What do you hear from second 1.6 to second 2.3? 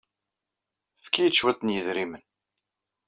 n yedrimen.